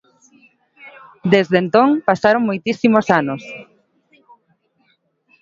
[1.33, 3.41] Desde entón pasaron moitísimos anos.